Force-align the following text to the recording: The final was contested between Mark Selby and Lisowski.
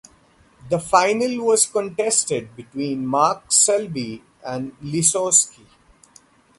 The 0.69 0.79
final 0.79 1.45
was 1.45 1.67
contested 1.67 2.55
between 2.55 3.05
Mark 3.05 3.51
Selby 3.51 4.23
and 4.43 4.71
Lisowski. 4.79 5.67